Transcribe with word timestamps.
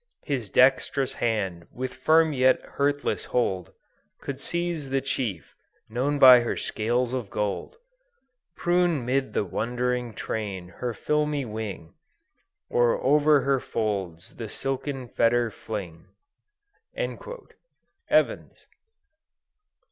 His 0.23 0.49
dextrous 0.49 1.13
hand, 1.13 1.67
with 1.71 1.93
firm 1.93 2.33
yet 2.33 2.59
hurtless 2.63 3.25
hold, 3.25 3.71
Could 4.19 4.39
seize 4.39 4.89
the 4.89 4.99
chief, 4.99 5.53
known 5.89 6.17
by 6.17 6.39
her 6.39 6.57
scales 6.57 7.13
of 7.13 7.29
gold, 7.29 7.75
Prune 8.57 9.05
'mid 9.05 9.33
the 9.33 9.45
wondering 9.45 10.15
train 10.15 10.69
her 10.69 10.95
filmy 10.95 11.45
wing, 11.45 11.93
Or 12.67 12.99
o'er 12.99 13.41
her 13.41 13.59
folds 13.59 14.37
the 14.37 14.49
silken 14.49 15.07
fetter 15.07 15.51
fling." 15.51 16.07
_Evans. 16.97 18.65